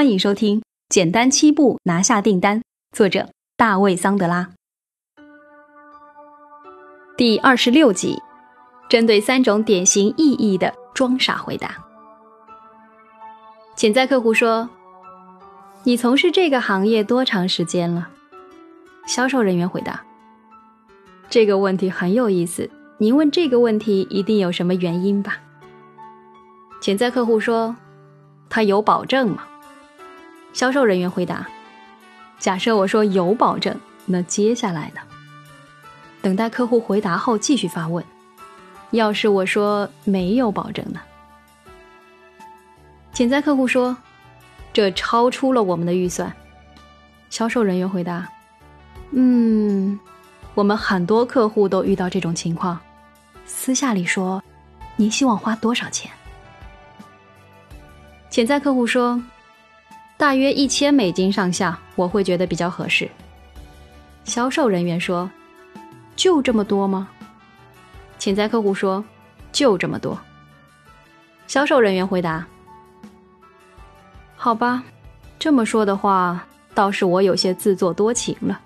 [0.00, 2.60] 欢迎收听《简单七步拿下订单》，
[2.96, 4.48] 作者大卫·桑德拉。
[7.18, 8.16] 第二十六集，
[8.88, 11.76] 针对三种典型意义的装傻回答。
[13.76, 14.70] 潜在客户说
[15.84, 18.08] ：“你从事这个行业多长时间了？”
[19.06, 20.02] 销售人员回答
[21.28, 25.36] ：“这个问题很有意思，您问这个问题一定有什么原因吧？”
[26.80, 27.76] 潜在客户说
[28.48, 29.44] ：“他有保证吗？”
[30.52, 31.46] 销售人员回答
[32.38, 35.00] ：“假设我说有保证，那接下来呢？”
[36.22, 38.04] 等待客户回答后，继续发问
[38.92, 41.00] ：“要是我说没有保证呢？”
[43.12, 43.96] 潜在客户说
[44.72, 46.34] ：“这超出了我们的预算。”
[47.30, 48.28] 销售人员回答
[49.12, 49.98] ：“嗯，
[50.54, 52.78] 我们很多客户都遇到这种情况。
[53.46, 54.42] 私下里说，
[54.96, 56.10] 您希望花多少钱？”
[58.30, 59.22] 潜在客户说
[60.20, 63.08] ：“大约一千美金上下，我会觉得比较合适。”
[64.24, 65.30] 销售人员说
[66.14, 67.08] ：“就这么多吗？”
[68.20, 69.02] 潜在客户说
[69.50, 70.20] ：“就这么多。”
[71.48, 72.46] 销售人员回答
[74.36, 74.84] ：“好吧，
[75.38, 78.60] 这么说的话，倒是我有些自作多情了。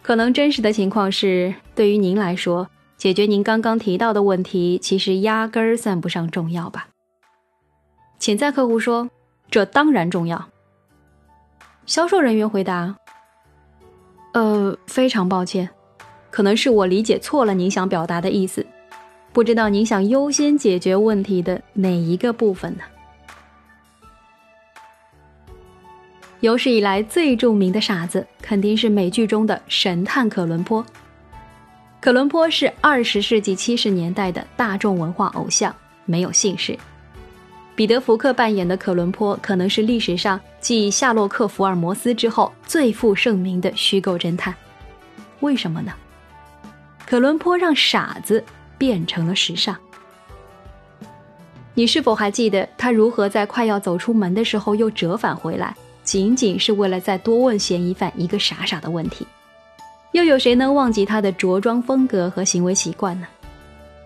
[0.00, 6.86] 可能真实的情况是，对于您来说，解决您刚刚提到的问题，其实压根儿算不上重要吧。”
[8.20, 9.10] 潜在客户说
[9.50, 10.48] ：“这当然重要。”
[11.88, 12.94] 销售人员回答
[14.34, 15.66] ：“呃，非常抱歉，
[16.30, 18.64] 可能是我理解错了您想表达的意思。
[19.32, 22.82] 不知道您想优先解决问题的哪一个部分呢？”
[26.40, 30.84] 有史以来最著名的傻子，肯定是美剧中的神探可伦坡。
[32.02, 36.78] 可伦坡是二十世纪七十年代的大众文化偶像，没有姓氏。
[37.78, 44.52] 彼得·福克扮演的可伦坡可能是历史上继夏洛克·福尔摩斯之后最负盛名的虚构侦探。
[45.38, 45.92] 为什么呢？
[47.06, 48.42] 可伦坡让傻子
[48.76, 49.76] 变成了时尚。
[51.72, 59.24] 你是否还记得他如何在快要走出门的时候又折返回来，仅仅是为了再多问嫌疑犯一个傻傻的问题？
[60.10, 63.28] 又有谁能忘记他的着装风格和行为习惯呢？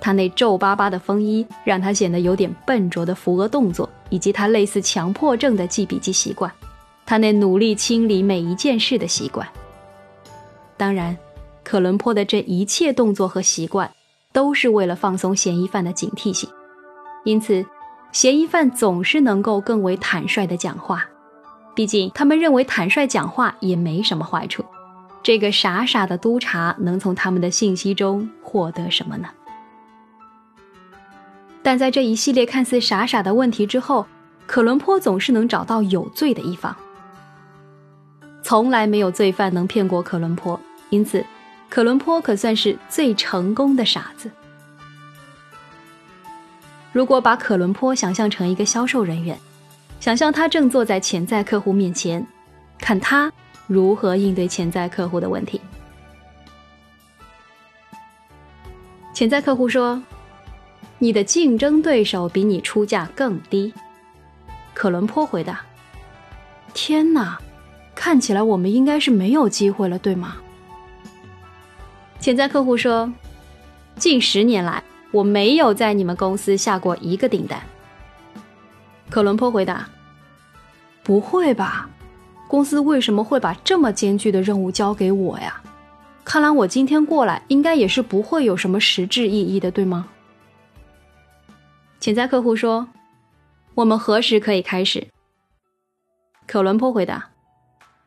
[0.00, 6.50] 他那皱巴巴的风衣让他显得有点笨拙的扶额动作，以及他类似强迫症的记笔记习惯，
[7.04, 9.46] 他那努力清理每一件事的习惯。
[10.76, 11.16] 当然，
[11.64, 13.90] 可伦坡的这一切动作和习惯，
[14.32, 16.48] 都是为了放松嫌疑犯的警惕性，
[17.24, 17.66] 因此，
[18.12, 21.04] 嫌疑犯总是能够更为坦率地讲话，
[21.74, 24.64] 毕竟他们认为坦率讲话也没什么坏处。
[25.22, 29.28] 这个傻傻的督察能从他们的信息中获得什么呢？
[31.68, 34.06] 但在这一系列看似傻傻的问题之后，
[34.46, 36.74] 可伦坡总是能找到有罪的一方。
[38.42, 40.58] 从来没有罪犯能骗过可伦坡，
[40.88, 41.22] 因此，
[41.68, 44.30] 可伦坡可算是最成功的傻子。
[46.90, 49.38] 如果把可伦坡想象成一个销售人员，
[50.00, 52.26] 想象他正坐在潜在客户面前，
[52.78, 53.30] 看他
[53.66, 55.60] 如何应对潜在客户的问题。
[59.12, 60.02] 潜在客户说。
[61.00, 63.72] 你的竞争对手比你出价更低，
[64.74, 65.60] 可伦坡回答
[66.74, 67.38] ：“天哪，
[67.94, 70.38] 看起来我们应该是没有机会了，对吗？”
[72.18, 73.12] 潜在客户说
[73.94, 74.82] ：“近十年来，
[75.12, 77.62] 我没有在你们公司下过一个订单。”
[79.08, 79.88] 可伦坡回答
[81.04, 81.88] ：“不会吧，
[82.48, 85.62] 公司为什么会把这么艰巨的任务交给我呀？
[86.24, 90.08] 看来我今天过来，应该也是不会有什么实质意义的，对吗？”
[92.00, 92.88] 潜在客户说
[93.74, 95.08] ：“我们何时可以开始？”
[96.46, 97.28] 可伦坡回答：“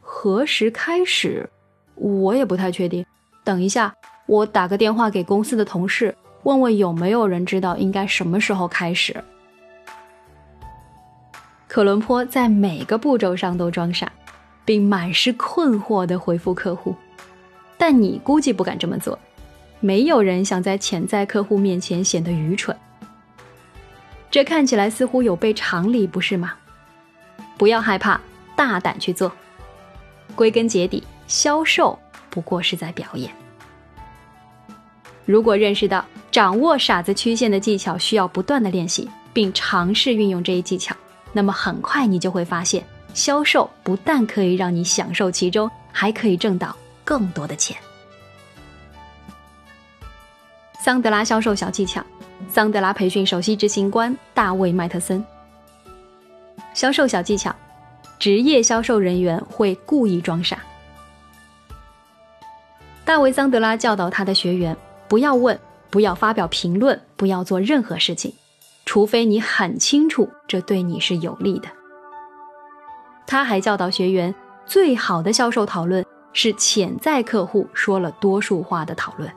[0.00, 1.48] 何时开始？
[1.94, 3.04] 我也不太确定。
[3.44, 3.94] 等一下，
[4.26, 9.22] 我打个电话给公司的同事，问问有没有人知道应该什么时候开始。”
[11.68, 14.10] 可伦坡在每个步骤上都装傻，
[14.64, 16.94] 并满是困惑地回复客户。
[17.76, 19.18] 但你估计不敢这么做。
[19.80, 22.74] 没有人想在潜在客户面前显得愚蠢。
[24.34, 26.54] 这看起来似乎有悖常理，不是吗？
[27.56, 28.20] 不要害怕，
[28.56, 29.30] 大胆去做。
[30.34, 31.96] 归根结底，销售
[32.30, 33.32] 不过是在表演。
[35.24, 40.96] 如果认识到掌握傻子曲线的技巧需要不断的练习，并尝试运用这一技巧，
[41.32, 42.84] 那么很快你就会发现，
[43.14, 47.76] 销售不但可以让你享受其中，还可以挣到更多的钱。
[50.80, 52.04] 桑德拉销售小技巧。
[52.48, 55.24] 桑德拉培训首席执行官大卫·麦特森。
[56.72, 57.54] 销售小技巧：
[58.18, 60.58] 职业销售人员会故意装傻。
[63.04, 64.76] 大卫·桑德拉教导他的学员：
[65.08, 65.58] 不要问，
[65.90, 68.32] 不要发表评论，不要做任何事情，
[68.84, 71.68] 除非你很清楚这对你是有利的。
[73.26, 74.34] 他还教导学员：
[74.66, 79.30] 最好的销售讨论是潜在客户说了多数话的讨论。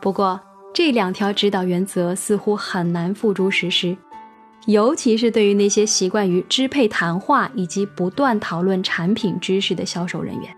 [0.00, 0.40] 不过，
[0.74, 3.94] 这两条指导原则似乎很难付诸实施，
[4.66, 10.56] 尤其是对于那些习惯于支配谈话以及不断讨论产品知识的销售人员。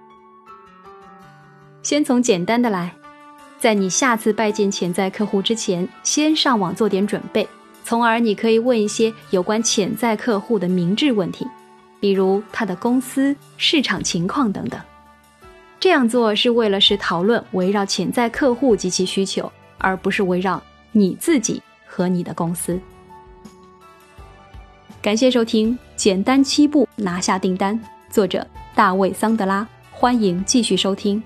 [1.82, 2.94] 先从简单的来，
[3.58, 7.46] 在你下次拜见潜在客户之前，先上网做点准备，
[7.82, 11.44] 从而你可以问一些有关潜在客户的明智问题，
[11.98, 14.80] 比如他的公司、市场情况等等。
[15.80, 20.62] 这样做是为了使讨论围绕潜在客户及其需求，而不是围绕
[20.92, 22.78] 你自己和你的公司。
[25.02, 27.78] 感谢收听《简单七步拿下订单》，
[28.10, 31.22] 作者大卫·桑德拉，欢迎继续收听。